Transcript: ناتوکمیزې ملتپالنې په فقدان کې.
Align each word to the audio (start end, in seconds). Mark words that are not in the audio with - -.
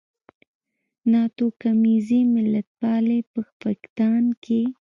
ناتوکمیزې 1.11 2.19
ملتپالنې 2.33 3.19
په 3.31 3.39
فقدان 3.59 4.23
کې. 4.43 4.61